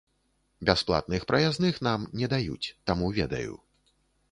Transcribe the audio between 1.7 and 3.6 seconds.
нам не даюць, таму ведаю.